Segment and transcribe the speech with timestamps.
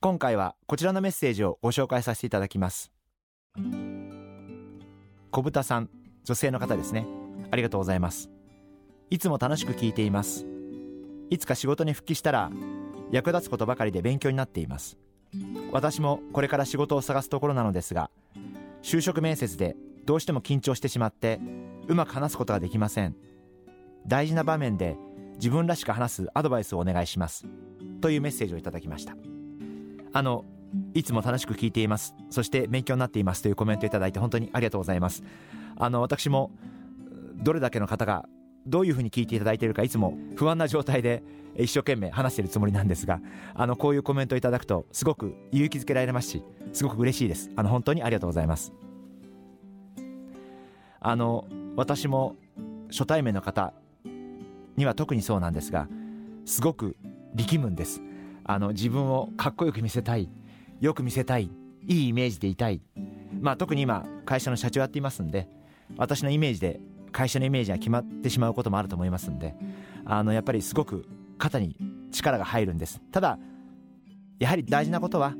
[0.00, 2.92] 今回はこちらのメッセージをご紹介させていただきます。
[5.30, 5.90] 小豚さん
[6.24, 7.06] 女性の方ですね。
[7.50, 8.30] ありがとうございます。
[9.08, 10.46] いつも楽しく聞いています。
[11.30, 12.50] いつか仕事に復帰したら
[13.10, 14.98] 役立つことばかりで勉強になっています。
[15.72, 18.10] 私もこれから仕事を探すところなのですが
[18.82, 21.40] 就職面接でどうしても緊張してしまって
[21.88, 23.16] うまく話すことができません。
[24.06, 24.96] 大事な場面で
[25.36, 27.46] 自分らしく話すアドバイスをお願いします。
[28.00, 29.16] というメッセージをいただきました。
[30.16, 30.46] あの
[30.94, 32.14] いつも楽しく聞いています。
[32.30, 33.42] そして勉強になっています。
[33.42, 35.22] というコメントいただいて本当にありがとうございます。
[35.76, 36.52] あの私も
[37.34, 38.26] どれだけの方が
[38.66, 41.22] どういうふうに聞いていただいているかいつも不安な状態で
[41.58, 43.20] 一生懸命話しているつもりなんですが
[43.54, 47.50] あのこういうコメントをいただくとすごく勇気づけられますしすごく嬉しいです。
[47.54, 48.72] あの本当にありがとうございます。
[50.98, 52.36] あの私も
[52.90, 53.74] 初対面の方
[54.78, 55.88] には特にそうなんですが
[56.46, 56.96] すごく
[57.34, 58.00] 力むんです。
[58.48, 60.28] あの自分をかっこよく見せたい
[60.80, 61.50] よく見せたい
[61.86, 62.80] いいイメージでいたい。
[63.40, 65.48] まあ特に今会社の社長やっていますんで
[65.96, 66.80] 私のイメージで
[67.12, 69.54] 会社のイメージが決まってしまうこともあると思いますんで
[70.04, 71.06] あのやっぱりすごく
[71.38, 71.76] 肩に
[72.12, 73.00] 力が入るんです。
[73.12, 73.38] ただ
[74.38, 75.34] やはり大事なことは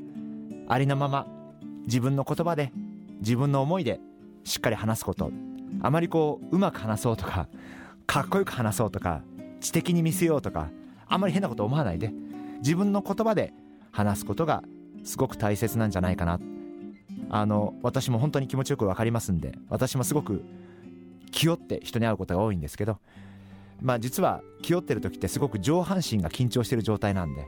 [0.67, 1.27] ありのまま
[1.85, 2.71] 自分の言葉で
[3.19, 3.99] 自分の思いで
[4.43, 5.31] しっかり話すこと。
[5.81, 7.47] あまりこううまく話そうとか
[8.05, 9.21] かっこよく話そうとか
[9.59, 10.69] 知的に見せようとか
[11.07, 12.13] あんまり変なこと思わないで
[12.59, 13.53] 自分の言葉で
[13.91, 14.63] 話すことが
[15.03, 16.39] すごく大切なんじゃないかな。
[17.29, 20.43] あの私も本当に気持ちよく分かりますんで私もすごく
[21.31, 22.99] 気負って人に会うことが多いんですけど
[23.81, 27.45] まあ実は気負ってる時ってすごく上半身が緊張してる状態なんで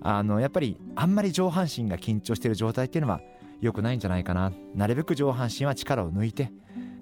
[0.00, 3.20] あのやっぱりあんまり上半身が緊張してる状態っていうのは
[3.60, 4.52] 良くないんじゃないかな。
[4.74, 6.52] なるべく上半身は力を抜いて、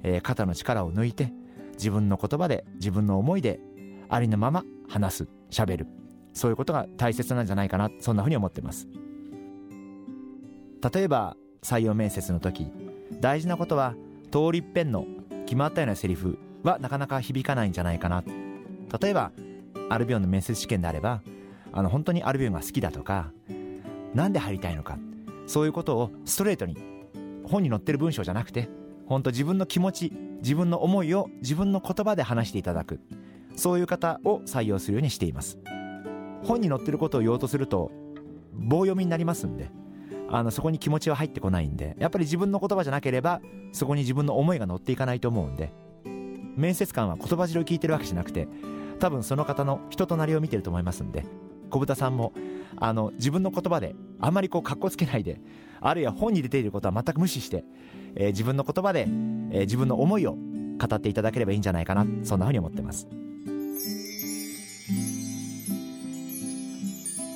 [0.03, 1.33] えー、肩の力を抜いて
[1.73, 3.61] 自分の言葉で自分の思いで
[4.09, 6.04] ありのまま話す喋る。
[6.35, 8.87] そういうことが大切なんじゃないかなそんなふうに思ってます。
[10.93, 12.71] 例えば採用面接の時
[13.21, 13.95] 大事なことは
[14.31, 15.07] 通りっぺんの
[15.47, 18.23] 決まったようなセリフはなかなか響かないんじゃないかな。
[19.01, 19.33] 例えば
[19.89, 21.23] アルビオンの面接試験であれば
[21.73, 23.33] あの本当にアルビオンが好きだとか
[24.15, 24.99] 何で入りたいのか
[25.47, 26.77] そういうことをストレートに
[27.45, 28.69] 本に載ってる文章じゃなくて
[29.07, 33.01] 本当自分の気持ち自分の思いを自分の言葉で話していただく
[33.57, 35.59] そういう方を採用するようにしています。
[36.45, 37.91] 本に載ってることを言おうとすると
[38.53, 39.71] 棒読みになりますんで。
[40.31, 41.97] あのそこに気持ちは入ってこないんで。
[41.99, 43.41] やっぱり自分の言葉じゃなければ
[43.73, 45.73] そこに自分の思いが乗っていかないと思うんで。
[46.57, 48.49] 面接官は言葉尻を聞いてるわけじゃなくて
[49.01, 51.25] 多分その方の人となりを見てると思いますんで。
[51.71, 52.33] 小豚さんも
[52.77, 55.41] あの自分の言葉であんまりこうかっこつけないで
[55.81, 57.65] あるいは本に出ていることは全く無視して、
[58.15, 63.09] えー、自分の言葉で、えー、自分の思いを語っていただければいいんじゃないかなそんなふうに思ってます。